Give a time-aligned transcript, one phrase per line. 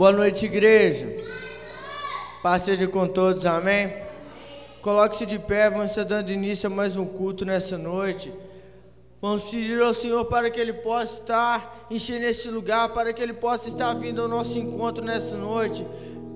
[0.00, 1.14] Boa noite, igreja.
[2.42, 3.92] Paz seja com todos, amém?
[4.80, 8.32] Coloque-se de pé, vamos estar dando início a mais um culto nessa noite.
[9.20, 13.34] Vamos pedir ao Senhor para que Ele possa estar enchendo esse lugar, para que Ele
[13.34, 15.86] possa estar vindo ao nosso encontro nessa noite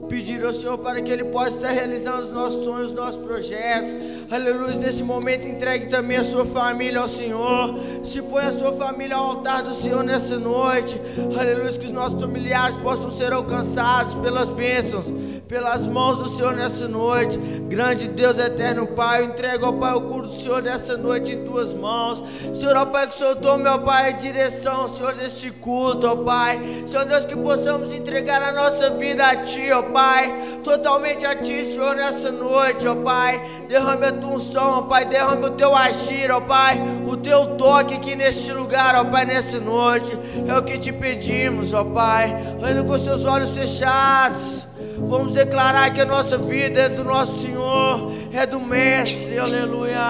[0.08, 3.92] pedir ao Senhor para que Ele possa estar realizando os nossos sonhos, os nossos projetos.
[4.30, 4.76] Aleluia.
[4.76, 7.74] Nesse momento, entregue também a sua família ao Senhor.
[8.04, 11.00] Se põe a sua família ao altar do Senhor nessa noite.
[11.38, 11.72] Aleluia.
[11.72, 15.06] Que os nossos familiares possam ser alcançados pelas bênçãos
[15.54, 17.38] pelas mãos do Senhor nessa noite.
[17.68, 21.44] Grande Deus eterno Pai, eu entrego, ó Pai, o culto do Senhor nessa noite em
[21.44, 22.24] tuas mãos.
[22.56, 26.16] Senhor, ó Pai, que o Senhor tome, meu Pai, a direção, Senhor, deste culto, ó
[26.16, 26.60] Pai.
[26.88, 31.64] Senhor Deus, que possamos entregar a nossa vida a Ti, ó Pai, totalmente a Ti,
[31.64, 33.40] Senhor, nessa noite, ó Pai.
[33.68, 37.94] Derrame a tua unção, ó Pai, derrame o teu agir, ó Pai, o teu toque
[37.94, 40.18] aqui neste lugar, ó Pai, nessa noite.
[40.48, 42.34] É o que te pedimos, ó Pai.
[42.60, 44.73] Ainda com seus olhos fechados.
[45.08, 50.00] Vamos declarar que a nossa vida é do nosso Senhor, é do Mestre, aleluia.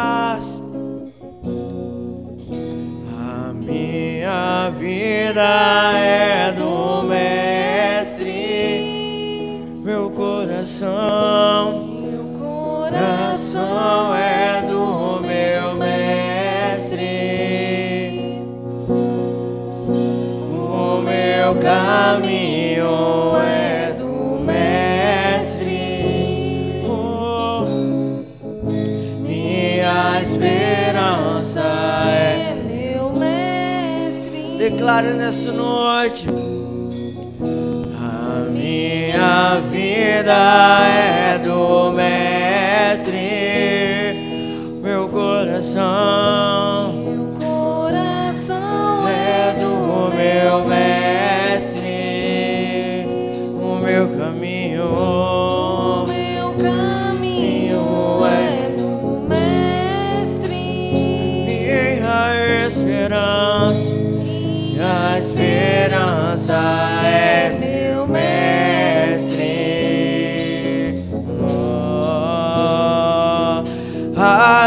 [3.19, 5.43] A minha vida
[5.97, 8.25] é do Mestre,
[9.83, 16.95] meu coração, meu coração é do meu Mestre,
[20.51, 23.34] o meu caminho
[34.85, 36.27] Declara nessa noite.
[37.99, 40.37] A minha vida
[40.87, 42.24] é do Mestre,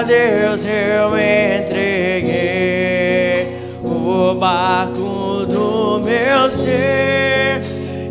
[0.08, 7.60] Deus eu me entreguei o barco do meu ser.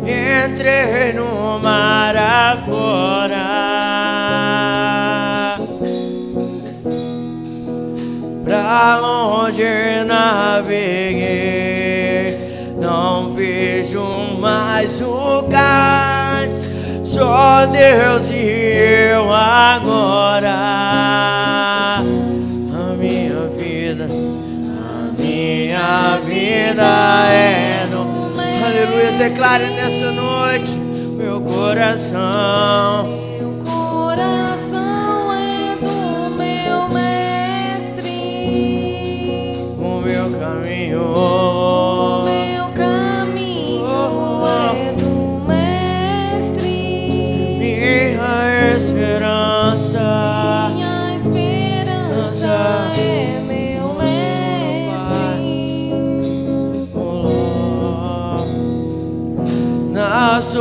[0.05, 3.47] Entrei no mar afora
[8.45, 9.63] pra longe
[10.05, 11.17] naveguei,
[12.79, 14.03] não vejo
[14.39, 16.67] mais o cais,
[17.03, 20.96] só Deus e eu agora.
[26.83, 28.27] É no
[28.67, 30.77] Aleluia, declare nessa noite,
[31.15, 33.07] meu coração.
[33.07, 38.11] Meu coração é do meu mestre.
[39.79, 41.01] O meu caminho,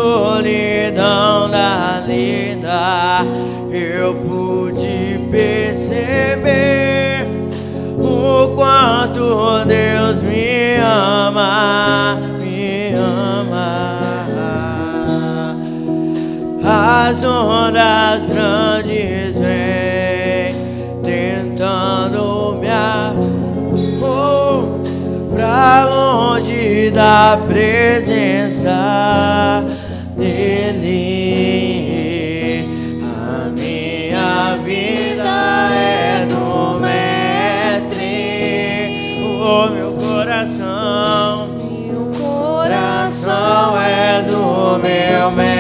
[0.07, 3.25] solidão da lida,
[3.73, 7.27] eu pude perceber
[7.99, 13.99] o quanto Deus me ama, me ama.
[16.65, 20.55] As ondas grandes vêm
[21.03, 22.69] tentando me
[24.03, 24.79] oh,
[25.35, 29.17] pra longe da presença
[30.73, 32.65] dele.
[33.03, 38.03] A minha vida é do mestre,
[39.21, 41.49] o meu coração.
[41.87, 45.56] Meu Coração é do meu mestre,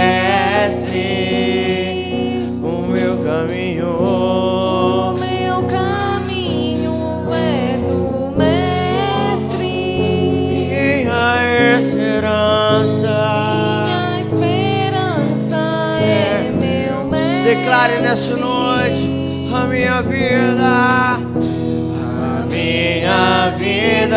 [17.56, 19.08] Declare nessa noite
[19.52, 20.66] a minha vida.
[20.66, 24.16] A minha vida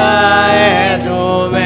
[0.54, 1.59] é do Mestre,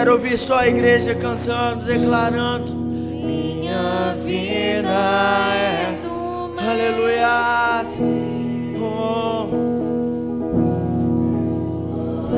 [0.00, 2.72] quero ouvir só a igreja cantando, declarando.
[2.72, 7.82] Minha vida é é- do Aleluia.
[8.80, 9.44] Oh,
[12.24, 12.32] o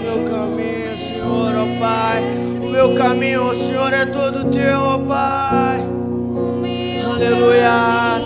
[0.00, 2.22] meu caminho, Senhor, ó Pai.
[2.62, 5.80] O meu caminho, Senhor, é todo teu, ó Pai.
[5.80, 8.22] O meu Aleluia.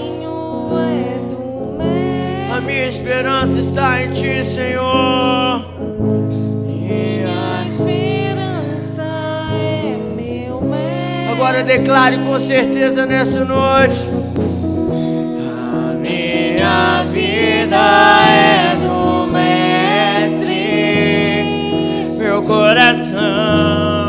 [1.81, 2.55] é.
[2.57, 5.60] A minha esperança está em Ti, Senhor.
[11.51, 14.09] Agora declare com certeza nessa noite.
[15.59, 17.77] A minha vida
[18.25, 20.47] é do Mestre,
[22.17, 24.00] meu coração.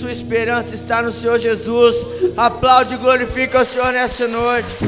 [0.00, 1.94] Sua esperança está no Senhor Jesus?
[2.34, 4.78] Aplaude e glorifica o Senhor nessa noite.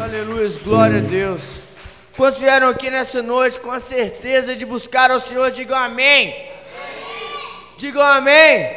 [0.00, 1.58] Aleluia, glória a Deus.
[2.16, 5.50] Quantos vieram aqui nessa noite com a certeza de buscar ao Senhor?
[5.50, 6.32] Digam amém.
[7.76, 8.70] Digam amém.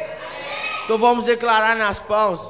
[0.84, 2.40] Então vamos declarar nas palmas.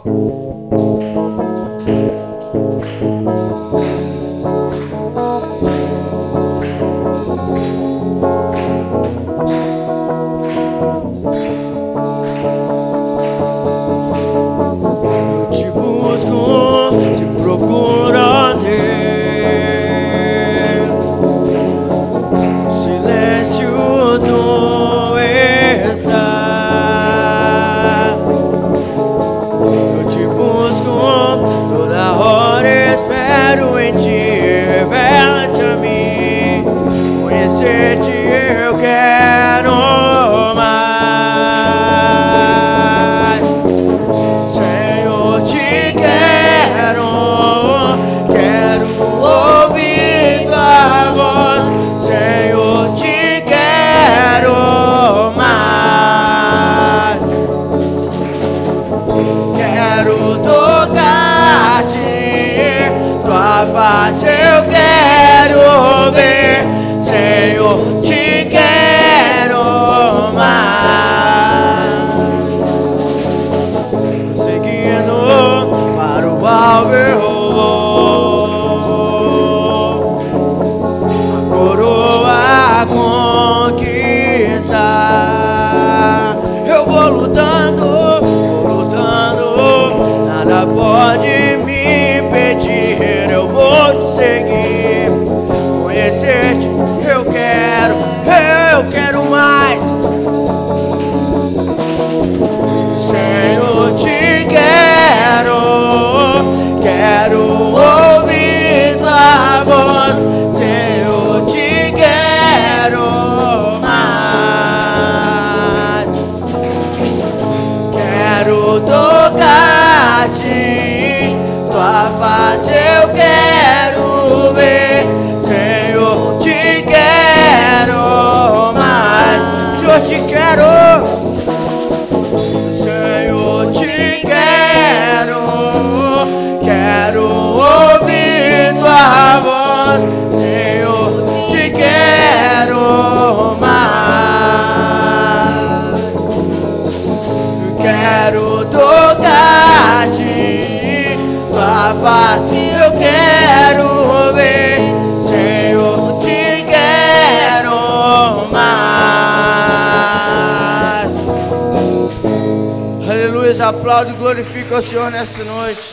[164.33, 165.93] Glorifica o Senhor nessa noite.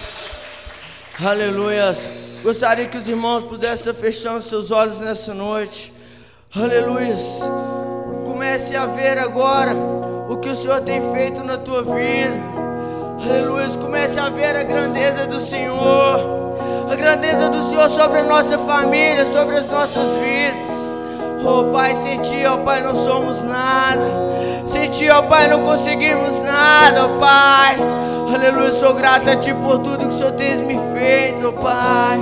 [1.21, 1.93] Aleluia.
[2.41, 5.91] Gostaria que os irmãos pudessem fechando seus olhos nessa noite.
[6.55, 7.17] Aleluia.
[8.25, 9.75] Comece a ver agora
[10.29, 12.33] o que o Senhor tem feito na tua vida.
[13.21, 13.67] Aleluia.
[13.77, 16.55] Comece a ver a grandeza do Senhor.
[16.89, 20.79] A grandeza do Senhor sobre a nossa família, sobre as nossas vidas.
[21.45, 24.05] Oh Pai, sem Ti, ó Pai, não somos nada.
[24.65, 27.77] Sem Ti, ó Pai, não conseguimos nada, ó Pai.
[28.33, 32.19] Aleluia, sou grato a Ti por tudo que o Senhor tens me feito, Pai.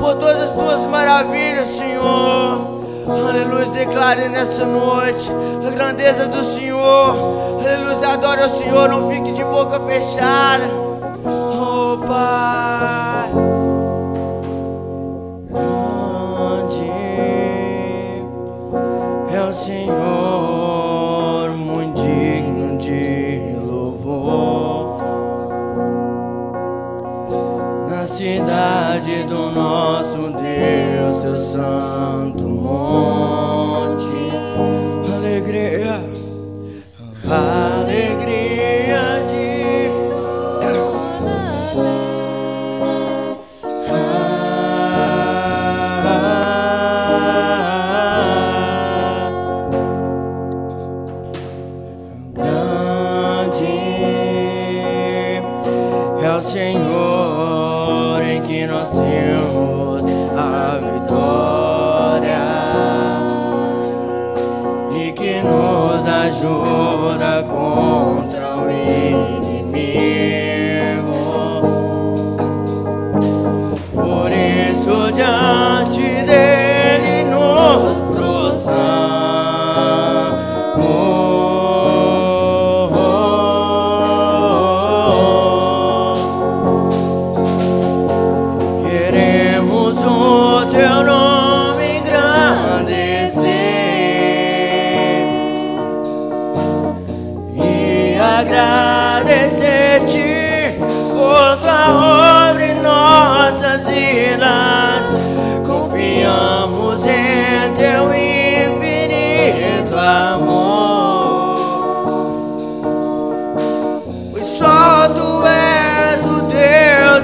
[0.00, 2.76] Por todas as Tuas maravilhas, Senhor.
[3.08, 5.30] Aleluia, declare nessa noite
[5.66, 7.16] a grandeza do Senhor.
[7.60, 10.64] Aleluia, adore o Senhor, não fique de boca fechada.
[11.24, 13.30] Oh Pai,
[16.66, 16.90] grande
[19.32, 20.15] é o Senhor,
[28.16, 33.25] Na cidade do nosso Deus, seu santo monte,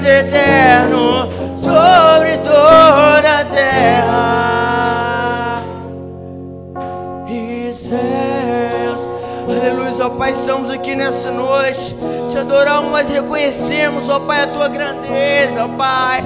[0.03, 1.29] Deus eterno
[1.61, 4.43] sobre toda a terra
[7.29, 9.07] e céus.
[9.47, 11.95] Aleluia, ó Pai, estamos aqui nessa noite.
[12.31, 16.21] Te adoramos, mas reconhecemos, ó Pai, a tua grandeza, ó Pai.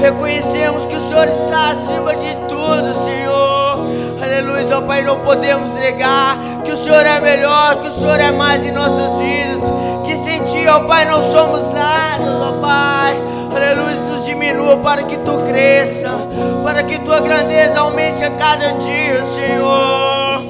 [0.00, 3.86] Reconhecemos que o Senhor está acima de tudo, Senhor.
[4.20, 8.32] Aleluia, ó Pai, não podemos negar que o Senhor é melhor, que o Senhor é
[8.32, 9.49] mais em nossas vidas.
[10.60, 13.16] Ti, ó Pai, não somos nada, ó Pai.
[13.54, 16.10] Aleluia, nos diminua para que tu cresça,
[16.62, 20.42] para que tua grandeza aumente a cada dia, Senhor.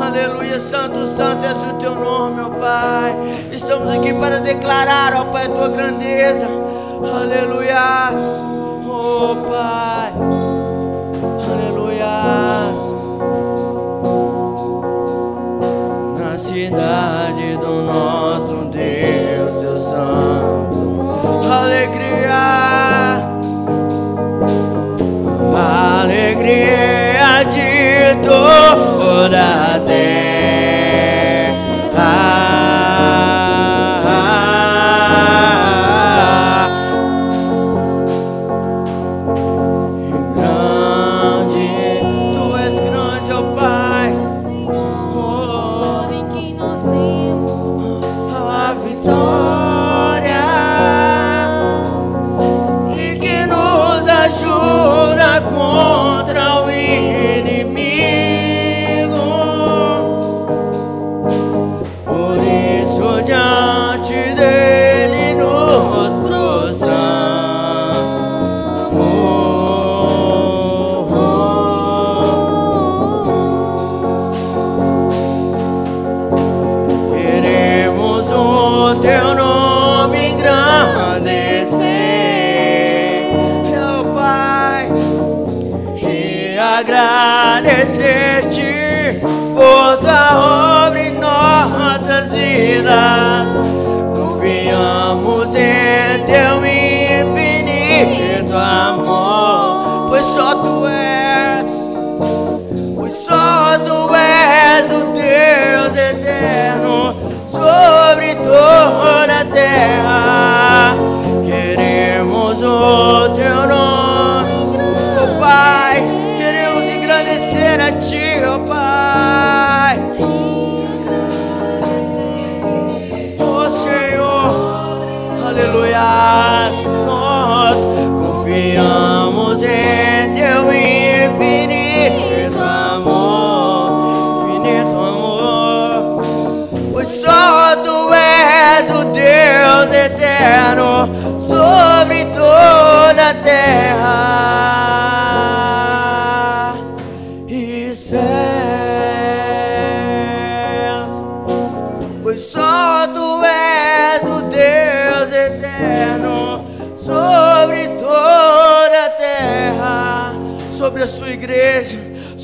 [0.00, 3.48] Aleluia, Santo, Santo és o teu nome, ó Pai.
[3.50, 6.48] Estamos aqui para declarar, ó Pai, a tua grandeza.
[7.20, 8.12] Aleluia,
[8.88, 9.95] oh Pai.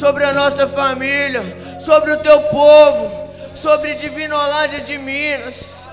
[0.02, 1.44] Sobre a nossa família,
[1.78, 5.86] sobre o teu povo, sobre Divinolândia de Minas.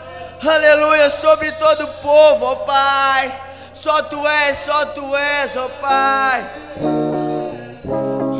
[0.43, 3.31] Aleluia, sobre todo o povo, ó Pai.
[3.71, 6.43] Só tu és, só tu és, ó Pai.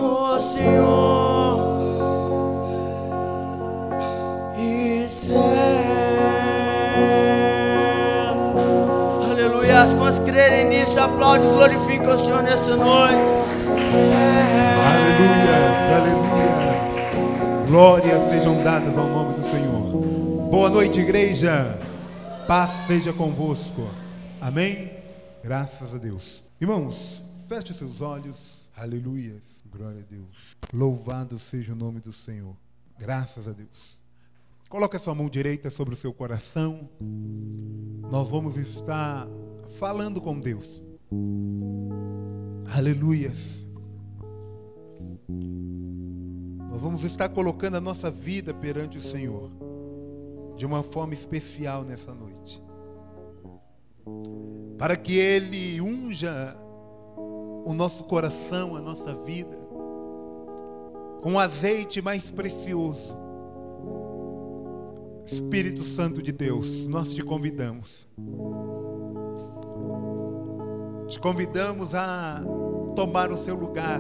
[0.02, 1.78] Oh Senhor.
[5.08, 5.40] Céus.
[9.32, 13.22] Aleluia, quantos crerem nisso, aplaude glorifica o Senhor nessa noite.
[13.94, 14.79] Aleluia.
[17.70, 20.50] Glórias sejam dadas ao nome do Senhor.
[20.50, 21.80] Boa noite, igreja.
[22.48, 23.88] Paz seja convosco.
[24.42, 24.92] Amém?
[25.44, 26.44] Graças a Deus.
[26.60, 28.68] Irmãos, feche seus olhos.
[28.76, 29.40] Aleluia.
[29.72, 30.26] Glória a Deus.
[30.74, 32.56] Louvado seja o nome do Senhor.
[32.98, 34.00] Graças a Deus.
[34.68, 36.90] Coloque a sua mão direita sobre o seu coração.
[38.10, 39.28] Nós vamos estar
[39.78, 40.66] falando com Deus.
[42.76, 43.64] Aleluias.
[46.80, 49.52] Nós vamos estar colocando a nossa vida perante o Senhor
[50.56, 52.64] de uma forma especial nessa noite.
[54.78, 56.56] Para que Ele unja
[57.66, 59.58] o nosso coração, a nossa vida,
[61.22, 63.20] com o azeite mais precioso.
[65.26, 68.08] Espírito Santo de Deus, nós te convidamos.
[71.10, 72.42] Te convidamos a
[72.96, 74.00] tomar o seu lugar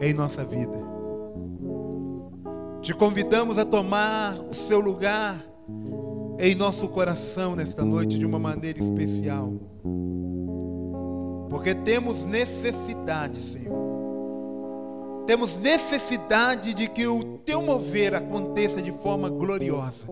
[0.00, 0.97] em nossa vida.
[2.80, 5.44] Te convidamos a tomar o seu lugar
[6.38, 9.52] em nosso coração nesta noite de uma maneira especial.
[11.50, 13.76] Porque temos necessidade, Senhor.
[15.26, 20.06] Temos necessidade de que o teu mover aconteça de forma gloriosa.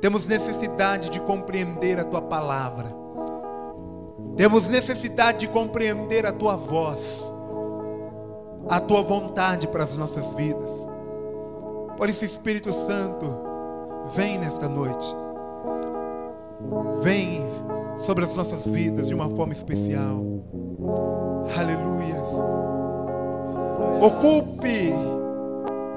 [0.00, 2.92] Temos necessidade de compreender a tua palavra.
[4.36, 6.98] Temos necessidade de compreender a tua voz,
[8.68, 10.93] a tua vontade para as nossas vidas.
[11.96, 13.38] Por isso, Espírito Santo,
[14.14, 15.06] vem nesta noite.
[17.02, 17.46] Vem
[18.04, 20.22] sobre as nossas vidas de uma forma especial.
[21.56, 22.20] Aleluia.
[24.00, 24.92] Ocupe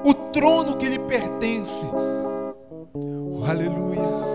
[0.04, 1.72] o trono que lhe pertence.
[3.48, 4.27] Aleluia.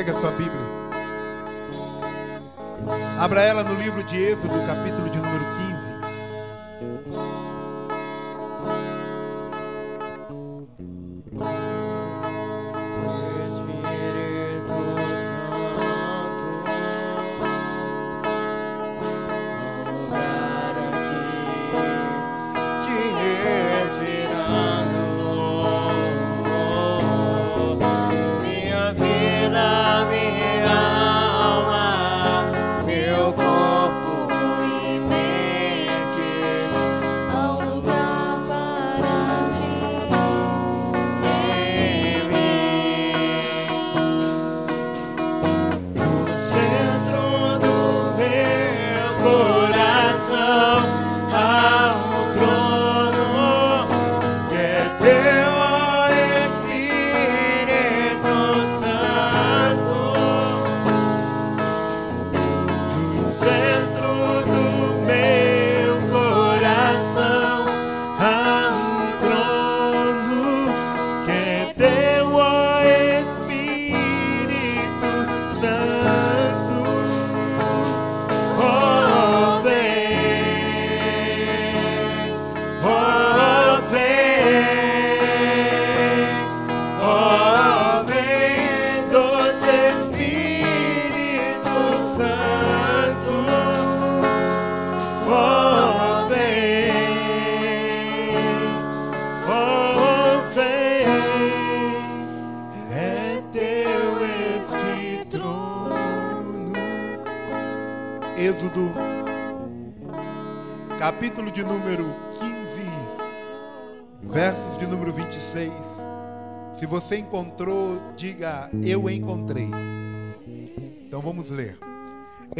[0.00, 0.66] Pega a sua Bíblia.
[3.18, 5.59] Abra ela no livro de Êxodo, capítulo de número 15.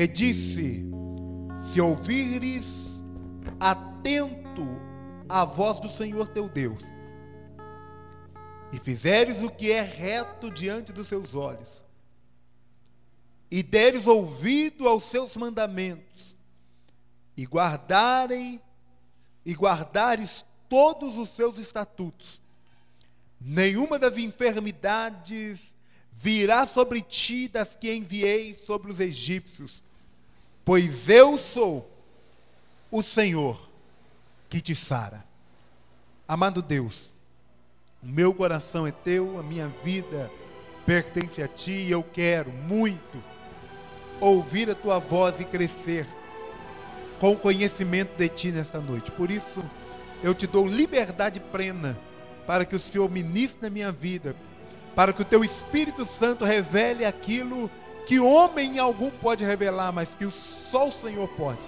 [0.00, 0.82] E disse:
[1.70, 2.64] Se ouvires
[3.60, 4.64] atento
[5.28, 6.82] a voz do Senhor teu Deus,
[8.72, 11.84] e fizeres o que é reto diante dos seus olhos,
[13.50, 16.34] e deres ouvido aos seus mandamentos,
[17.36, 18.58] e guardarem
[19.44, 22.40] e guardares todos os seus estatutos,
[23.38, 25.60] nenhuma das enfermidades
[26.10, 29.89] virá sobre ti das que enviei sobre os egípcios,
[30.64, 31.90] pois eu sou
[32.90, 33.68] o Senhor
[34.48, 35.24] que te sara.
[36.26, 37.12] Amado Deus,
[38.02, 40.30] meu coração é teu, a minha vida
[40.86, 43.22] pertence a ti e eu quero muito
[44.20, 46.06] ouvir a tua voz e crescer
[47.18, 49.10] com o conhecimento de ti nesta noite.
[49.10, 49.62] Por isso,
[50.22, 51.98] eu te dou liberdade plena
[52.46, 54.34] para que o Senhor ministre na minha vida,
[54.94, 57.70] para que o teu Espírito Santo revele aquilo
[58.10, 60.28] que homem algum pode revelar, mas que
[60.68, 61.60] só o Senhor pode.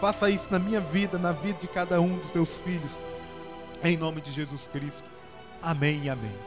[0.00, 2.92] Faça isso na minha vida, na vida de cada um dos teus filhos,
[3.82, 5.02] em nome de Jesus Cristo.
[5.60, 6.38] Amém e amém.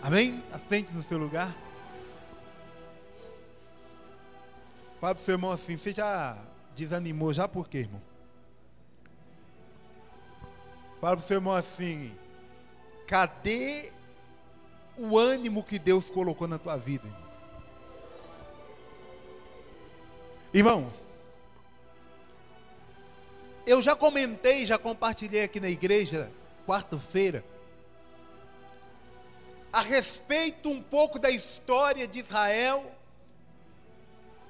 [0.00, 0.44] Amém?
[0.52, 1.52] Assente no seu lugar.
[5.00, 6.38] Fala pro seu irmão assim, você já
[6.76, 8.00] desanimou já por quê, irmão?
[11.00, 12.16] Fala pro seu irmão assim,
[13.08, 13.90] cadê
[14.96, 17.27] o ânimo que Deus colocou na tua vida, irmão?
[20.52, 20.90] Irmão,
[23.66, 26.32] eu já comentei, já compartilhei aqui na igreja,
[26.66, 27.44] quarta-feira,
[29.70, 32.90] a respeito um pouco da história de Israel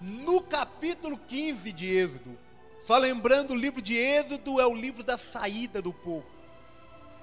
[0.00, 2.38] no capítulo 15 de Êxodo.
[2.86, 6.24] Só lembrando, o livro de Êxodo é o livro da saída do povo.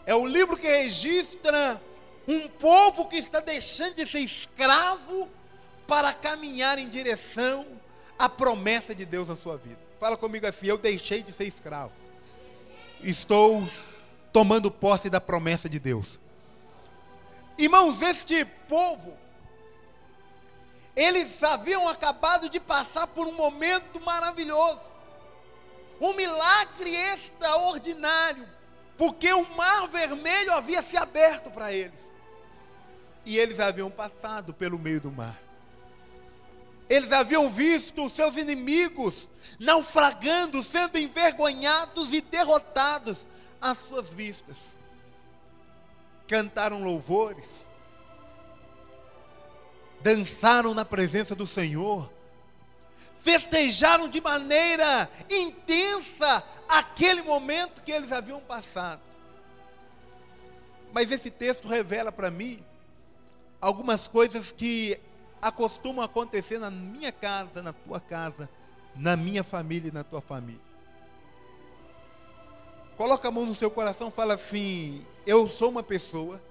[0.06, 1.82] É o livro que registra
[2.28, 5.30] um povo que está deixando de ser escravo
[5.88, 7.66] para caminhar em direção
[8.18, 9.80] à promessa de Deus na sua vida.
[10.00, 11.92] Fala comigo assim: eu deixei de ser escravo.
[13.02, 13.68] Estou
[14.32, 16.20] tomando posse da promessa de Deus.
[17.58, 19.18] Irmãos, este povo
[20.96, 24.80] eles haviam acabado de passar por um momento maravilhoso,
[26.00, 28.48] um milagre extraordinário,
[28.98, 32.00] porque o mar vermelho havia se aberto para eles.
[33.26, 35.38] E eles haviam passado pelo meio do mar.
[36.90, 39.28] Eles haviam visto os seus inimigos
[39.60, 43.18] naufragando, sendo envergonhados e derrotados
[43.60, 44.58] às suas vistas.
[46.28, 47.46] Cantaram louvores,
[50.02, 52.12] dançaram na presença do Senhor,
[53.20, 59.02] festejaram de maneira intensa aquele momento que eles haviam passado.
[60.94, 62.64] Mas esse texto revela para mim
[63.60, 65.00] algumas coisas que
[65.46, 68.50] acostumam acontecer na minha casa, na tua casa,
[68.96, 70.62] na minha família e na tua família.
[72.98, 76.42] Coloca a mão no seu coração, fala assim: eu sou uma pessoa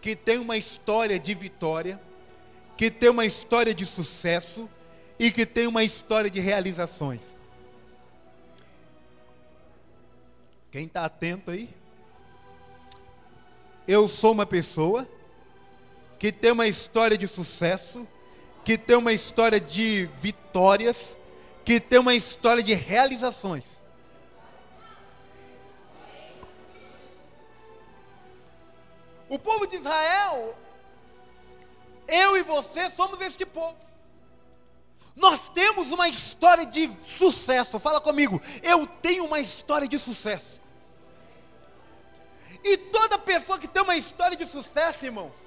[0.00, 2.00] que tem uma história de vitória
[2.76, 4.68] que tem uma história de sucesso
[5.16, 7.20] e que tem uma história de realizações.
[10.72, 11.68] Quem está atento aí?
[13.86, 15.06] Eu sou uma pessoa
[16.24, 18.08] que tem uma história de sucesso,
[18.64, 20.96] que tem uma história de vitórias,
[21.62, 23.64] que tem uma história de realizações.
[29.28, 30.56] O povo de Israel
[32.08, 33.76] eu e você somos este povo.
[35.14, 37.78] Nós temos uma história de sucesso.
[37.78, 38.40] Fala comigo.
[38.62, 40.58] Eu tenho uma história de sucesso.
[42.64, 45.43] E toda pessoa que tem uma história de sucesso, irmãos,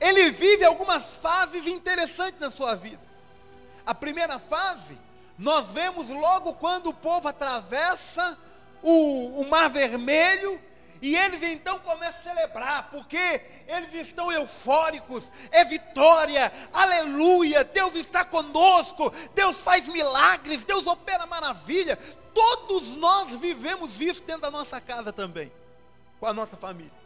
[0.00, 3.02] ele vive algumas fases interessantes na sua vida.
[3.86, 4.98] A primeira fase,
[5.38, 8.38] nós vemos logo quando o povo atravessa
[8.82, 10.60] o, o Mar Vermelho
[11.02, 18.24] e eles então começam a celebrar, porque eles estão eufóricos, é vitória, aleluia, Deus está
[18.24, 21.98] conosco, Deus faz milagres, Deus opera maravilha.
[22.32, 25.52] Todos nós vivemos isso dentro da nossa casa também,
[26.18, 27.03] com a nossa família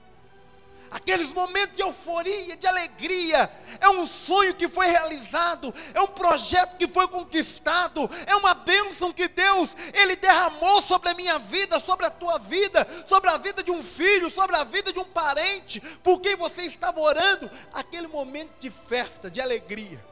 [0.90, 3.50] aqueles momentos de euforia, de alegria.
[3.80, 9.12] É um sonho que foi realizado, é um projeto que foi conquistado, é uma bênção
[9.12, 13.62] que Deus ele derramou sobre a minha vida, sobre a tua vida, sobre a vida
[13.62, 18.08] de um filho, sobre a vida de um parente, por quem você estava orando, aquele
[18.08, 20.04] momento de festa, de alegria.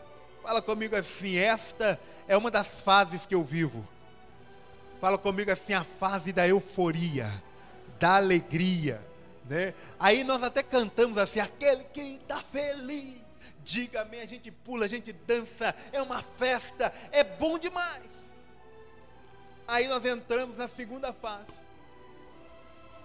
[0.42, 3.86] Fala comigo assim, esta é uma das fases que eu vivo.
[5.00, 7.30] Fala comigo assim, a fase da euforia,
[7.98, 9.04] da alegria,
[9.48, 9.74] né?
[9.98, 13.14] Aí nós até cantamos assim, aquele que está feliz,
[13.62, 18.02] diga amém, a gente pula, a gente dança, é uma festa, é bom demais.
[19.68, 21.46] Aí nós entramos na segunda fase.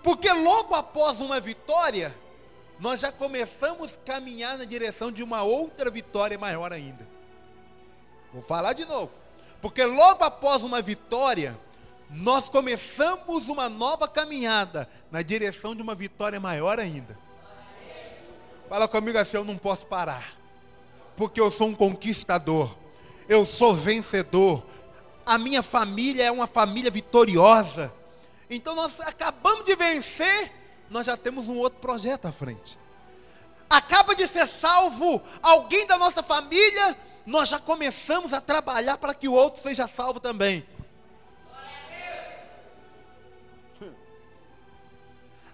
[0.04, 2.16] Porque logo após uma vitória,
[2.80, 7.08] nós já começamos a caminhar na direção de uma outra vitória maior ainda.
[8.34, 9.16] Vou falar de novo.
[9.62, 11.60] Porque logo após uma vitória,
[12.12, 17.18] nós começamos uma nova caminhada na direção de uma vitória maior ainda.
[18.68, 20.34] Fala comigo assim: eu não posso parar,
[21.16, 22.76] porque eu sou um conquistador,
[23.30, 24.66] eu sou vencedor,
[25.26, 27.94] a minha família é uma família vitoriosa.
[28.50, 30.52] Então nós acabamos de vencer,
[30.90, 32.78] nós já temos um outro projeto à frente.
[33.70, 39.30] Acaba de ser salvo alguém da nossa família, nós já começamos a trabalhar para que
[39.30, 40.66] o outro seja salvo também.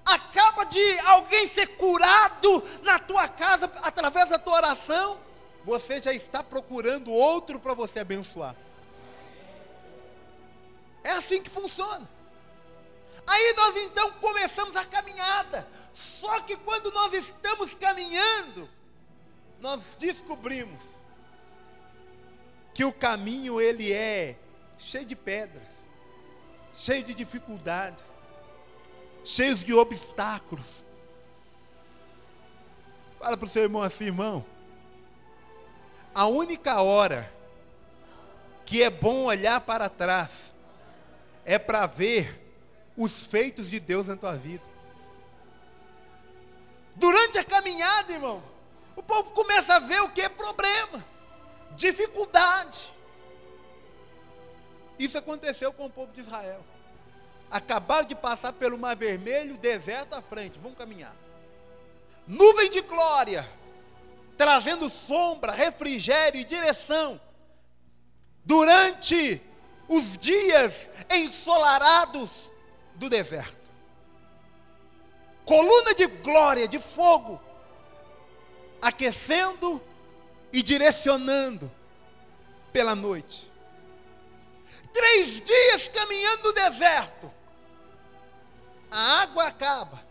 [0.08, 5.20] Acaba de alguém ser curado na tua casa através da tua oração,
[5.64, 8.56] você já está procurando outro para você abençoar.
[11.04, 12.08] É assim que funciona.
[13.28, 15.68] Aí nós então começamos a caminhada.
[15.94, 18.70] Só que quando nós estamos caminhando,
[19.60, 20.82] nós descobrimos
[22.74, 24.38] que o caminho ele é
[24.78, 25.68] cheio de pedras,
[26.74, 28.04] cheio de dificuldades,
[29.28, 30.66] cheio de obstáculos.
[33.20, 34.46] Fala para o seu irmão assim, irmão.
[36.16, 37.32] A única hora
[38.66, 40.30] que é bom olhar para trás
[41.44, 42.42] é para ver
[42.96, 44.64] os feitos de Deus na tua vida.
[46.96, 48.42] Durante a caminhada, irmão,
[48.96, 51.06] o povo começa a ver o que é problema
[51.76, 52.92] dificuldade.
[54.98, 56.66] Isso aconteceu com o povo de Israel.
[57.50, 61.16] Acabaram de passar pelo Mar Vermelho, deserto à frente, vão caminhar.
[62.28, 63.50] Nuvem de glória,
[64.36, 67.20] trazendo sombra, refrigério e direção.
[68.44, 69.42] Durante
[69.88, 70.74] os dias
[71.10, 72.30] ensolarados
[72.96, 73.56] do deserto.
[75.46, 77.42] Coluna de glória, de fogo,
[78.82, 79.82] aquecendo
[80.52, 81.72] e direcionando
[82.74, 83.50] pela noite.
[84.94, 87.32] Três dias caminhando no deserto,
[88.92, 90.06] a água acaba.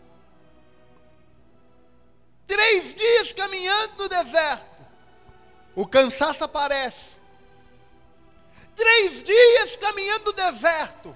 [2.45, 4.85] Três dias caminhando no deserto,
[5.75, 7.17] o cansaço aparece.
[8.75, 11.15] Três dias caminhando no deserto,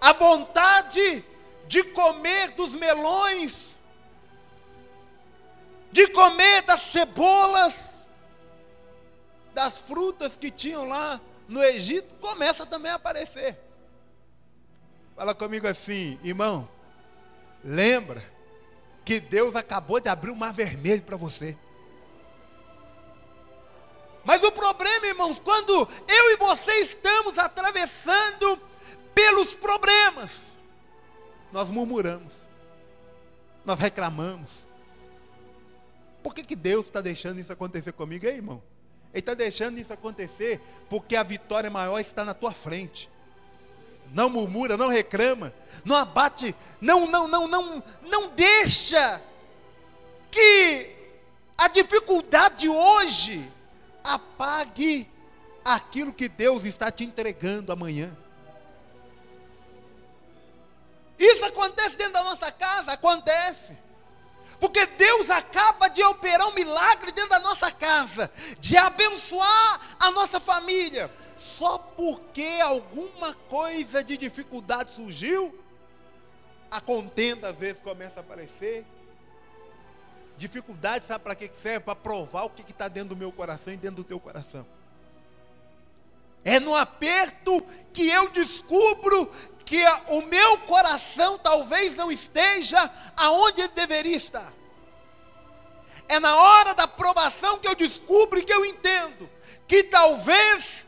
[0.00, 1.24] a vontade
[1.66, 3.76] de comer dos melões,
[5.92, 7.90] de comer das cebolas,
[9.52, 13.67] das frutas que tinham lá no Egito começa também a aparecer.
[15.18, 16.68] Fala comigo assim, irmão.
[17.64, 18.24] Lembra
[19.04, 21.58] que Deus acabou de abrir o mar vermelho para você.
[24.24, 25.72] Mas o problema, irmãos, quando
[26.06, 28.62] eu e você estamos atravessando
[29.12, 30.30] pelos problemas,
[31.50, 32.32] nós murmuramos,
[33.64, 34.52] nós reclamamos.
[36.22, 38.62] Por que, que Deus está deixando isso acontecer comigo, irmão?
[39.12, 43.10] Ele está deixando isso acontecer porque a vitória maior está na tua frente.
[44.12, 45.52] Não murmura, não reclama,
[45.84, 49.22] não abate, não, não, não, não, não deixa
[50.30, 50.90] que
[51.56, 53.50] a dificuldade hoje
[54.04, 55.08] apague
[55.64, 58.16] aquilo que Deus está te entregando amanhã.
[61.18, 62.92] Isso acontece dentro da nossa casa?
[62.92, 63.76] Acontece.
[64.60, 70.40] Porque Deus acaba de operar um milagre dentro da nossa casa, de abençoar a nossa
[70.40, 71.10] família.
[71.58, 75.58] Só porque alguma coisa de dificuldade surgiu,
[76.70, 78.86] a contenda às vezes começa a aparecer.
[80.36, 81.80] Dificuldade, sabe para que serve?
[81.80, 84.64] Para provar o que está dentro do meu coração e dentro do teu coração.
[86.44, 87.60] É no aperto
[87.92, 89.26] que eu descubro
[89.64, 94.52] que o meu coração talvez não esteja aonde ele deveria estar.
[96.06, 99.28] É na hora da provação que eu descubro e que eu entendo
[99.66, 100.86] que talvez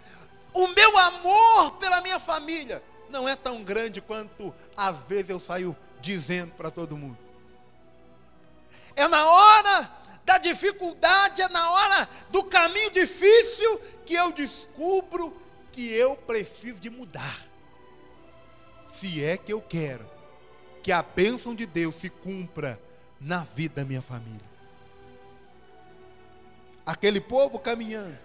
[0.53, 5.77] o meu amor pela minha família não é tão grande quanto às vezes eu saio
[6.01, 7.19] dizendo para todo mundo.
[8.97, 9.91] É na hora
[10.25, 15.37] da dificuldade, é na hora do caminho difícil que eu descubro
[15.73, 17.51] que eu preciso de mudar
[18.93, 20.09] se é que eu quero
[20.83, 22.81] que a bênção de Deus se cumpra
[23.21, 24.51] na vida da minha família.
[26.85, 28.19] Aquele povo caminhando,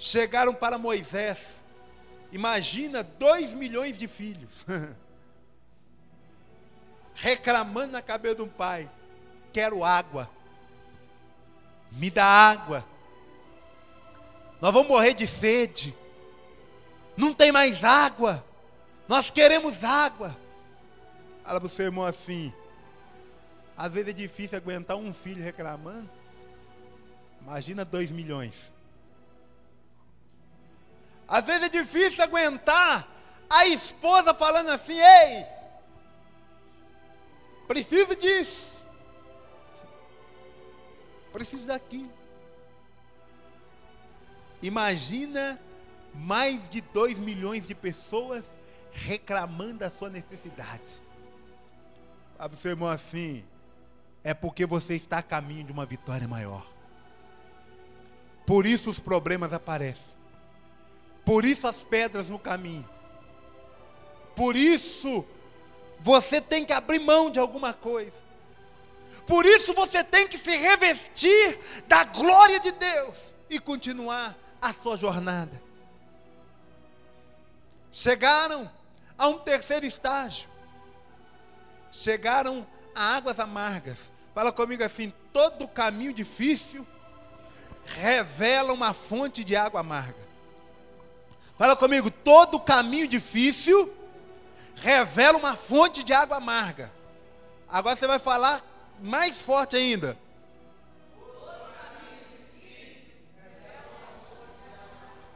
[0.00, 1.56] chegaram para Moisés.
[2.32, 4.64] Imagina dois milhões de filhos.
[7.14, 8.90] Reclamando na cabeça de um pai.
[9.52, 10.30] Quero água.
[11.92, 12.84] Me dá água.
[14.60, 15.94] Nós vamos morrer de sede.
[17.16, 18.44] Não tem mais água.
[19.06, 20.36] Nós queremos água.
[21.44, 22.54] Fala para o seu irmão assim.
[23.76, 26.08] Às vezes é difícil aguentar um filho reclamando.
[27.42, 28.54] Imagina dois milhões.
[31.30, 33.08] Às vezes é difícil aguentar
[33.48, 35.46] a esposa falando assim: ei,
[37.68, 38.84] preciso disso,
[41.32, 42.12] preciso daquilo.
[44.60, 45.58] Imagina
[46.12, 48.44] mais de dois milhões de pessoas
[48.90, 51.00] reclamando da sua necessidade.
[52.36, 53.44] Sabe, seu irmão, assim,
[54.24, 56.66] é porque você está a caminho de uma vitória maior.
[58.44, 60.09] Por isso os problemas aparecem.
[61.30, 62.84] Por isso as pedras no caminho.
[64.34, 65.24] Por isso
[66.00, 68.16] você tem que abrir mão de alguma coisa.
[69.28, 73.16] Por isso você tem que se revestir da glória de Deus
[73.48, 75.62] e continuar a sua jornada.
[77.92, 78.68] Chegaram
[79.16, 80.50] a um terceiro estágio.
[81.92, 84.10] Chegaram a águas amargas.
[84.34, 86.84] Fala comigo assim: todo caminho difícil
[87.84, 90.29] revela uma fonte de água amarga.
[91.60, 93.94] Fala comigo, todo caminho difícil
[94.76, 96.90] revela uma fonte de água amarga.
[97.68, 98.64] Agora você vai falar
[98.98, 100.16] mais forte ainda.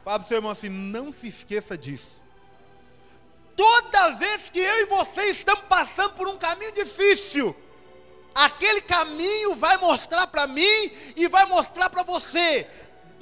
[0.03, 2.23] Fala para o seu irmão assim, não se esqueça disso.
[3.55, 7.55] Toda vez que eu e você estamos passando por um caminho difícil,
[8.35, 12.67] aquele caminho vai mostrar para mim e vai mostrar para você,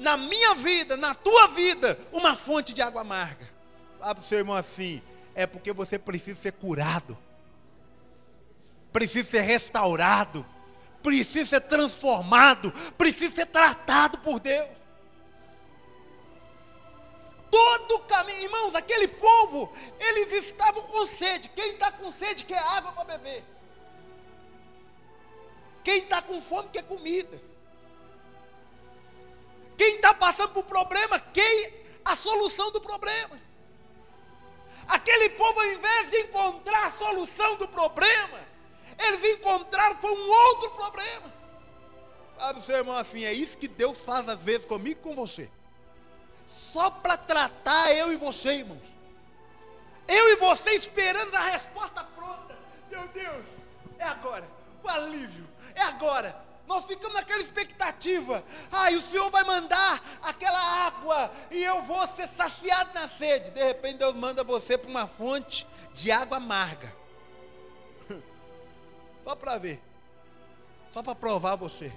[0.03, 3.49] na minha vida, na tua vida, uma fonte de água amarga.
[3.99, 5.01] Fala para o seu irmão assim:
[5.35, 7.17] é porque você precisa ser curado,
[8.93, 10.45] precisa ser restaurado,
[11.03, 14.69] precisa ser transformado, precisa ser tratado por Deus.
[17.51, 21.51] Todo caminho, irmãos, aquele povo, eles estavam com sede.
[21.51, 23.45] Quem está com sede quer água para beber.
[25.85, 27.39] Quem está com fome quer comida.
[30.23, 33.41] Quem passando por problema quer a solução do problema.
[34.87, 38.41] Aquele povo, ao invés de encontrar a solução do problema,
[38.99, 41.33] eles encontraram com um outro problema.
[42.39, 45.51] Sabe, seu irmão, assim, é isso que Deus faz às vezes comigo e com você.
[46.73, 48.95] Só para tratar eu e você, irmãos.
[50.07, 52.57] Eu e você esperando a resposta pronta.
[52.91, 53.45] Meu Deus,
[53.99, 54.49] é agora.
[54.85, 56.52] O alívio, é agora.
[56.73, 58.43] Nós ficamos naquela expectativa.
[58.71, 63.51] Ah, o Senhor vai mandar aquela água e eu vou ser saciado na sede.
[63.51, 66.91] De repente Deus manda você para uma fonte de água amarga.
[69.23, 69.83] Só para ver.
[70.95, 71.93] Só para provar você.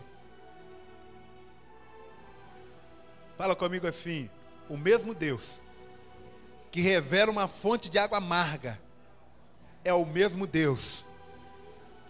[3.38, 4.30] Fala comigo assim:
[4.67, 5.61] o mesmo Deus
[6.69, 8.78] que revela uma fonte de água amarga
[9.86, 11.05] é o mesmo Deus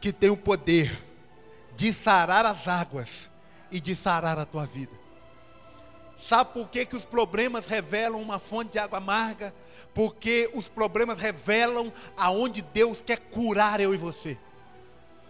[0.01, 1.04] que tem o poder
[1.75, 3.29] de sarar as águas
[3.71, 5.05] e de sarar a tua vida.
[6.27, 9.53] Sabe por que, que os problemas revelam uma fonte de água amarga?
[9.93, 14.37] Porque os problemas revelam aonde Deus quer curar eu e você.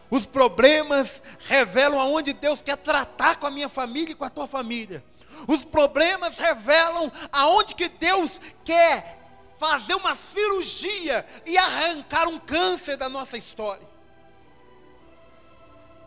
[0.10, 4.48] Os problemas revelam aonde Deus quer tratar com a minha família e com a tua
[4.48, 5.04] família.
[5.48, 9.20] Os problemas revelam aonde que Deus quer
[9.58, 13.95] fazer uma cirurgia e arrancar um câncer da nossa história.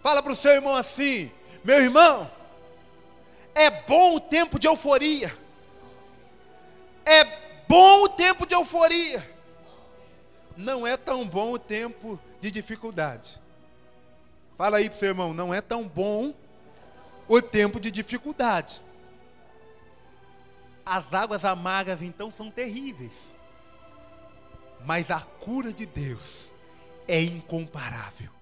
[0.03, 1.30] Fala para o seu irmão assim:
[1.64, 2.30] meu irmão,
[3.55, 5.36] é bom o tempo de euforia.
[7.05, 7.24] É
[7.66, 9.28] bom o tempo de euforia.
[10.57, 13.40] Não é tão bom o tempo de dificuldade.
[14.57, 16.32] Fala aí para o seu irmão: não é tão bom
[17.28, 18.80] o tempo de dificuldade.
[20.84, 23.12] As águas amargas então são terríveis.
[24.84, 26.53] Mas a cura de Deus
[27.07, 28.38] é incomparável.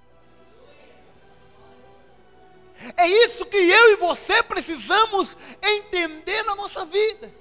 [2.97, 7.33] É isso que eu e você precisamos entender na nossa vida.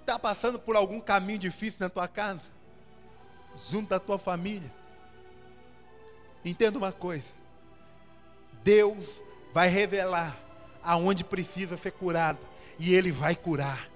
[0.00, 2.42] Está passando por algum caminho difícil na tua casa?
[3.70, 4.72] Junto da tua família?
[6.44, 7.24] Entenda uma coisa.
[8.62, 9.22] Deus
[9.52, 10.36] vai revelar
[10.82, 12.38] aonde precisa ser curado.
[12.78, 13.88] E Ele vai curar.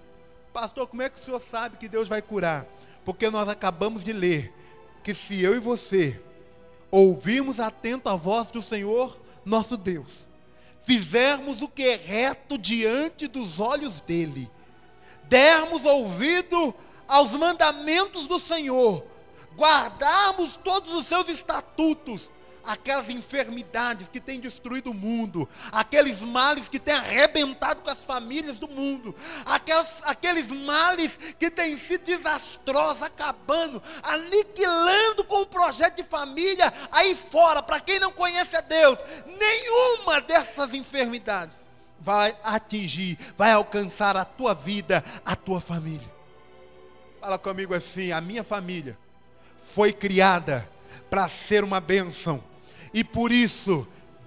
[0.53, 2.66] Pastor, como é que o senhor sabe que Deus vai curar?
[3.05, 4.53] Porque nós acabamos de ler
[5.03, 6.20] que se eu e você
[6.90, 10.11] ouvirmos atento a voz do Senhor, nosso Deus,
[10.82, 14.51] fizermos o que é reto diante dos olhos dele,
[15.24, 16.74] dermos ouvido
[17.07, 19.05] aos mandamentos do Senhor,
[19.57, 22.30] guardarmos todos os seus estatutos,
[22.65, 28.59] aquelas enfermidades que têm destruído o mundo, aqueles males que têm arrebentado com as famílias
[28.59, 29.15] do mundo,
[29.47, 37.15] aquelas, aqueles males que têm sido desastrosos, acabando, aniquilando com o projeto de família aí
[37.15, 41.55] fora, para quem não conhece a Deus, nenhuma dessas enfermidades
[42.01, 46.09] vai atingir, vai alcançar a tua vida, a tua família.
[47.21, 48.97] Fala comigo assim: a minha família
[49.59, 50.69] foi criada
[51.11, 52.43] para ser uma bênção
[52.93, 53.86] e por isso,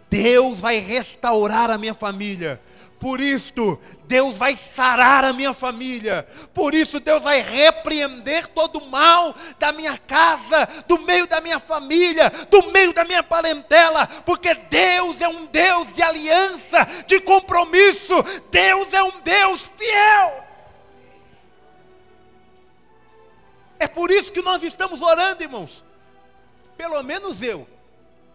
[0.10, 2.62] Deus vai restaurar a minha família.
[3.04, 6.26] Por isso, Deus vai sarar a minha família.
[6.54, 11.60] Por isso, Deus vai repreender todo o mal da minha casa, do meio da minha
[11.60, 14.08] família, do meio da minha parentela.
[14.26, 18.14] Porque Deus é um Deus de aliança, de compromisso.
[18.50, 20.46] Deus é um Deus fiel.
[23.80, 25.84] É por isso que nós estamos orando, irmãos.
[26.78, 27.68] Pelo menos eu.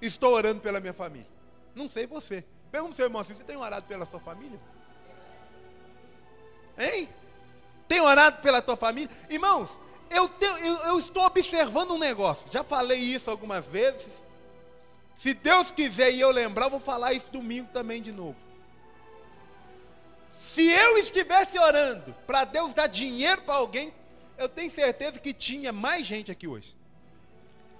[0.01, 1.29] Estou orando pela minha família.
[1.75, 2.45] Não sei você.
[2.71, 4.59] Pergunta seu irmão assim: você tem orado pela sua família?
[6.79, 7.09] Hein?
[7.87, 9.11] Tem orado pela tua família?
[9.29, 9.71] Irmãos,
[10.11, 12.47] eu, tenho, eu, eu estou observando um negócio.
[12.51, 14.09] Já falei isso algumas vezes.
[15.17, 18.37] Se Deus quiser e eu lembrar, eu vou falar isso domingo também de novo.
[20.39, 23.93] Se eu estivesse orando para Deus dar dinheiro para alguém,
[24.39, 26.78] eu tenho certeza que tinha mais gente aqui hoje.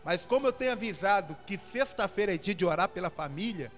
[0.09, 3.71] Mas como eu tenho avisado que sexta-feira é dia de orar pela família,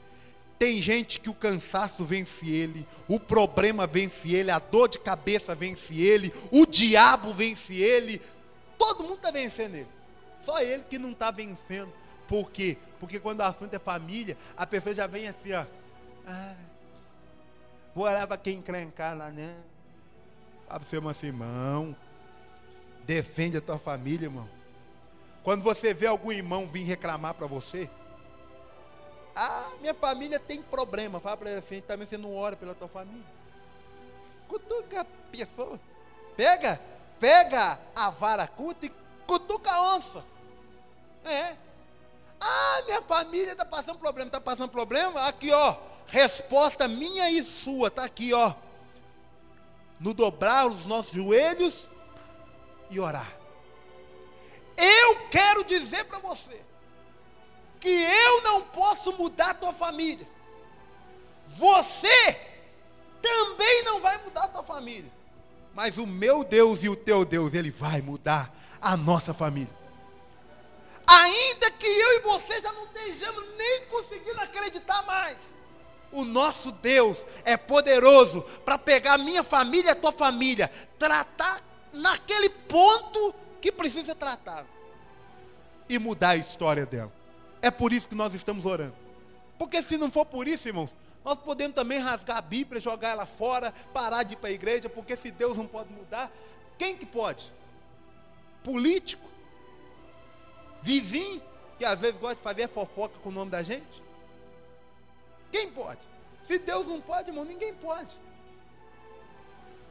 [0.60, 5.56] tem gente que o cansaço vence ele, o problema vence ele, a dor de cabeça
[5.56, 8.22] vence ele, o diabo vence ele,
[8.78, 9.88] todo mundo está vencendo ele.
[10.44, 11.92] Só ele que não está vencendo.
[12.28, 12.78] Por quê?
[13.00, 15.66] Porque quando o assunto é família, a pessoa já vem assim, ó.
[16.24, 16.54] Ah,
[17.92, 19.52] vou orar para quem encrencar lá, né?
[20.68, 21.96] Fala para o seu irmão assim, irmão.
[23.04, 24.59] Defende a tua família, irmão.
[25.42, 27.88] Quando você vê algum irmão vir reclamar para você,
[29.34, 31.20] ah, minha família tem problema.
[31.20, 33.24] Fala para ele assim, também você não ora pela tua família.
[34.48, 35.80] Cutuca a pessoa.
[36.36, 36.80] Pega,
[37.18, 38.92] pega a vara curta e
[39.26, 40.24] cutuca a onça.
[41.24, 41.56] É.
[42.40, 44.28] Ah, minha família está passando problema.
[44.28, 45.22] Está passando problema?
[45.22, 45.76] Aqui, ó.
[46.06, 47.88] Resposta minha e sua.
[47.88, 48.54] Está aqui, ó.
[49.98, 51.86] No dobrar os nossos joelhos
[52.90, 53.39] e orar.
[54.80, 56.58] Eu quero dizer para você
[57.78, 60.26] que eu não posso mudar a tua família.
[61.48, 62.40] Você
[63.20, 65.10] também não vai mudar a tua família.
[65.74, 68.50] Mas o meu Deus e o teu Deus, ele vai mudar
[68.80, 69.74] a nossa família.
[71.06, 75.36] Ainda que eu e você já não estejamos nem conseguindo acreditar mais.
[76.12, 81.60] O nosso Deus é poderoso para pegar minha família a tua família, tratar
[81.92, 84.68] naquele ponto que precisa ser tratado
[85.88, 87.12] e mudar a história dela.
[87.60, 88.96] É por isso que nós estamos orando.
[89.58, 90.94] Porque se não for por isso, irmãos,
[91.24, 94.88] nós podemos também rasgar a Bíblia, jogar ela fora, parar de ir para a igreja,
[94.88, 96.32] porque se Deus não pode mudar,
[96.78, 97.52] quem que pode?
[98.64, 99.28] Político?
[100.82, 101.42] Vizinho,
[101.78, 104.02] que às vezes gosta de fazer fofoca com o nome da gente?
[105.52, 106.00] Quem pode?
[106.42, 108.16] Se Deus não pode, irmão, ninguém pode.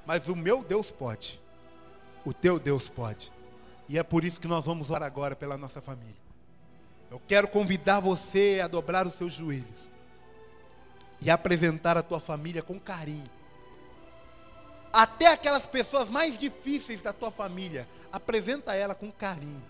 [0.06, 1.40] Mas o meu Deus pode.
[2.26, 3.32] O teu Deus pode.
[3.90, 6.16] E é por isso que nós vamos orar agora pela nossa família.
[7.10, 9.90] Eu quero convidar você a dobrar os seus joelhos
[11.20, 13.24] e apresentar a tua família com carinho.
[14.94, 19.64] Até aquelas pessoas mais difíceis da tua família, apresenta ela com carinho.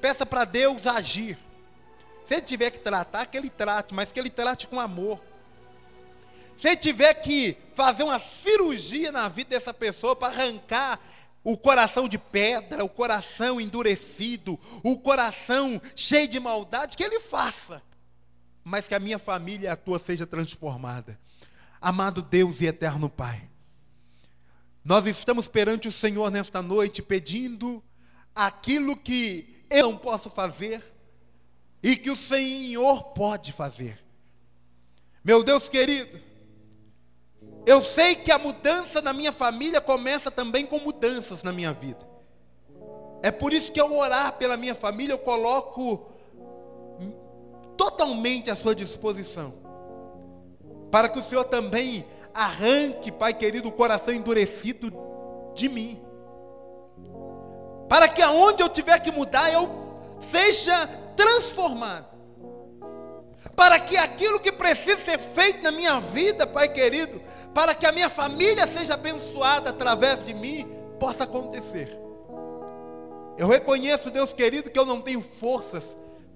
[0.00, 1.38] Peça para Deus agir.
[2.26, 5.20] Se ele tiver que tratar, que ele trate, mas que ele trate com amor.
[6.58, 10.98] Se ele tiver que fazer uma cirurgia na vida dessa pessoa para arrancar
[11.46, 17.80] o coração de pedra, o coração endurecido, o coração cheio de maldade, que ele faça,
[18.64, 21.16] mas que a minha família e a tua seja transformada.
[21.80, 23.48] Amado Deus e eterno Pai,
[24.84, 27.80] nós estamos perante o Senhor nesta noite pedindo
[28.34, 30.82] aquilo que eu não posso fazer
[31.80, 34.02] e que o Senhor pode fazer.
[35.22, 36.20] Meu Deus querido,
[37.66, 41.98] eu sei que a mudança na minha família começa também com mudanças na minha vida.
[43.22, 46.06] É por isso que ao orar pela minha família, eu coloco
[47.76, 49.52] totalmente à sua disposição.
[50.90, 54.92] Para que o Senhor também arranque, Pai querido, o coração endurecido
[55.54, 56.00] de mim.
[57.88, 59.68] Para que aonde eu tiver que mudar, eu
[60.30, 60.86] seja
[61.16, 62.15] transformado.
[63.54, 67.20] Para que aquilo que precisa ser feito na minha vida, Pai querido,
[67.54, 70.66] para que a minha família seja abençoada através de mim,
[70.98, 71.96] possa acontecer.
[73.38, 75.82] Eu reconheço, Deus querido, que eu não tenho forças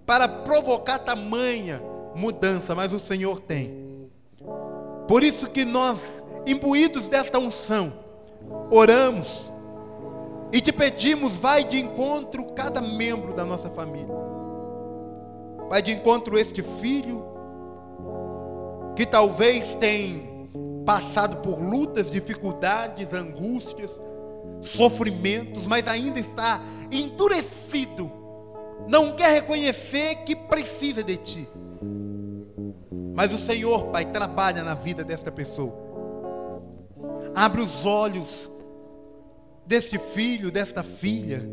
[0.04, 1.82] para provocar tamanha
[2.14, 4.10] mudança, mas o Senhor tem.
[5.08, 6.00] Por isso que nós,
[6.46, 7.92] imbuídos desta unção,
[8.70, 9.50] oramos
[10.52, 14.29] e te pedimos, vai de encontro cada membro da nossa família.
[15.70, 17.24] Vai de encontro este filho
[18.96, 20.28] que talvez tenha
[20.84, 23.88] passado por lutas, dificuldades, angústias,
[24.62, 26.60] sofrimentos, mas ainda está
[26.90, 28.10] endurecido.
[28.88, 31.48] Não quer reconhecer que precisa de ti.
[33.14, 35.72] Mas o Senhor, Pai, trabalha na vida desta pessoa.
[37.32, 38.50] Abre os olhos
[39.64, 41.48] deste filho, desta filha.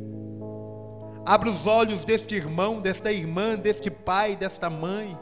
[1.28, 5.20] Abre os olhos deste irmão, desta irmã, deste pai, desta mãe.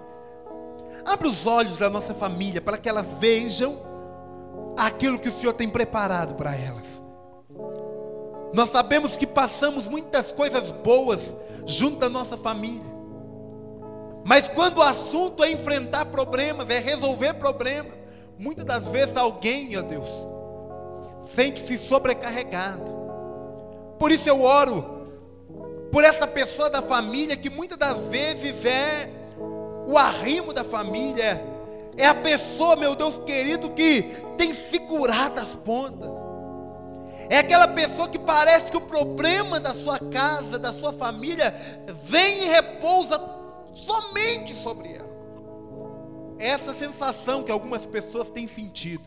[1.04, 3.80] Abre os olhos da nossa família para que elas vejam
[4.78, 6.86] aquilo que o Senhor tem preparado para elas.
[8.54, 11.22] Nós sabemos que passamos muitas coisas boas
[11.66, 12.94] junto da nossa família.
[14.24, 17.94] Mas quando o assunto é enfrentar problemas, é resolver problemas,
[18.38, 20.08] muitas das vezes alguém, ó Deus,
[21.26, 22.94] sente-se sobrecarregado.
[23.98, 24.95] Por isso eu oro
[25.96, 29.10] por essa pessoa da família que muitas das vezes é
[29.88, 31.42] o arrimo da família,
[31.96, 34.02] é a pessoa, meu Deus querido, que
[34.38, 36.12] tem segurado as pontas.
[37.30, 41.56] É aquela pessoa que parece que o problema da sua casa, da sua família,
[42.04, 43.18] vem e repousa
[43.74, 45.10] somente sobre ela.
[46.38, 49.06] É essa sensação que algumas pessoas têm sentido.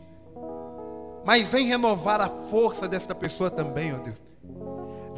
[1.23, 4.28] Mas vem renovar a força desta pessoa também, ó Deus.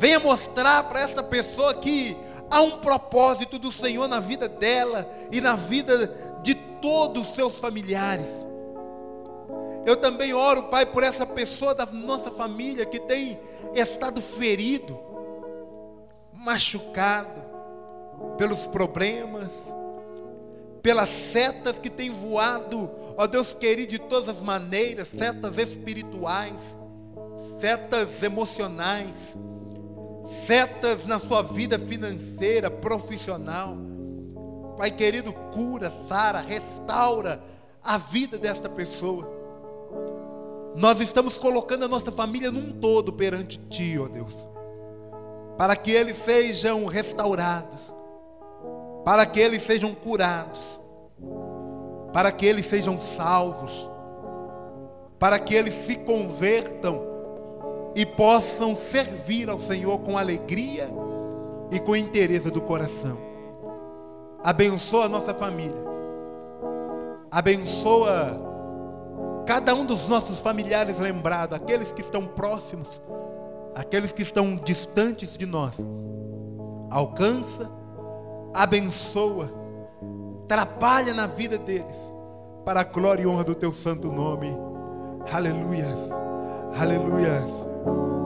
[0.02, 2.18] Venha mostrar para esta pessoa que
[2.50, 7.60] há um propósito do Senhor na vida dela e na vida de todos os seus
[7.60, 8.26] familiares.
[9.86, 13.40] Eu também oro, Pai, por essa pessoa da nossa família que tem
[13.76, 15.00] estado ferido,
[16.34, 17.40] machucado
[18.40, 19.52] pelos problemas,
[20.82, 26.56] pelas setas que têm voado, ó Deus querido, de todas as maneiras, setas espirituais,
[27.60, 29.14] setas emocionais,
[30.48, 33.78] setas na sua vida financeira, profissional.
[34.78, 37.42] Pai querido, cura, sara, restaura
[37.84, 39.30] a vida desta pessoa.
[40.76, 44.34] Nós estamos colocando a nossa família num todo perante Ti, ó Deus,
[45.58, 47.82] para que eles sejam restaurados,
[49.04, 50.62] para que eles sejam curados,
[52.14, 53.90] para que eles sejam salvos,
[55.20, 57.11] para que eles se convertam
[57.96, 60.90] e possam servir ao Senhor com alegria
[61.72, 63.18] e com interesse do coração.
[64.44, 65.84] Abençoa a nossa família,
[67.30, 68.50] abençoa
[69.46, 73.02] cada um dos nossos familiares lembrados, aqueles que estão próximos,
[73.76, 75.74] aqueles que estão distantes de nós,
[76.90, 77.70] alcança,
[78.54, 79.52] abençoa,
[80.48, 81.98] trabalha na vida deles,
[82.66, 84.48] para a glória e honra do teu santo nome.
[85.32, 85.88] Aleluia,
[86.80, 87.61] aleluia.
[87.84, 88.21] thank you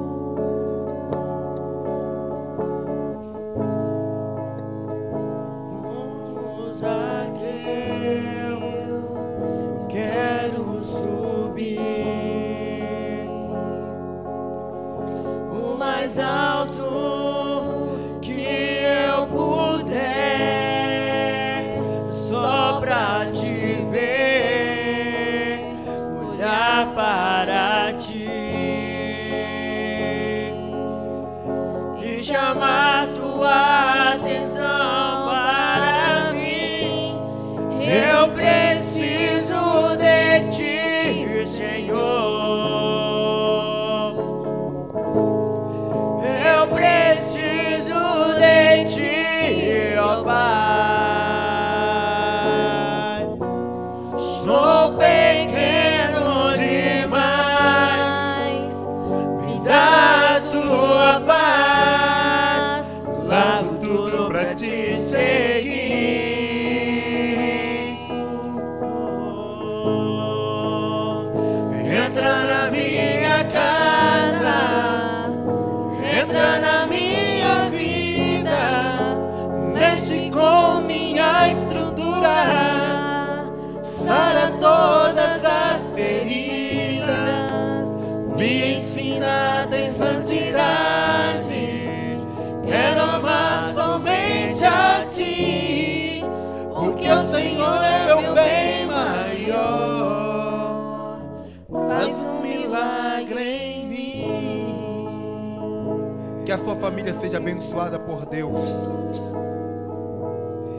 [106.65, 108.59] sua família seja abençoada por Deus.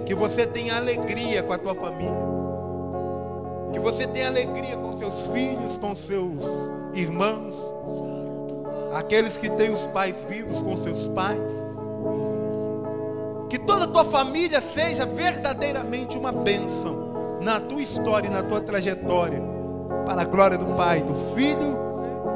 [0.05, 2.27] Que você tenha alegria com a tua família.
[3.73, 6.35] Que você tenha alegria com seus filhos, com seus
[6.93, 7.55] irmãos.
[8.95, 11.41] Aqueles que têm os pais vivos com seus pais.
[13.49, 18.61] Que toda a tua família seja verdadeiramente uma bênção na tua história e na tua
[18.61, 19.41] trajetória.
[20.05, 21.79] Para a glória do Pai, do Filho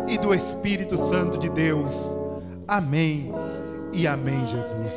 [0.07, 2.20] e do Espírito Santo de Deus.
[2.71, 3.33] Amém
[3.93, 4.93] e amém, Jesus.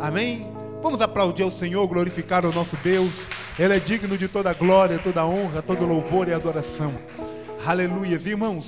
[0.00, 0.52] Amém.
[0.82, 3.12] Vamos aplaudir ao Senhor, glorificar o nosso Deus.
[3.56, 6.92] Ele é digno de toda glória, toda honra, todo louvor e adoração.
[7.64, 8.66] Aleluia, irmãos.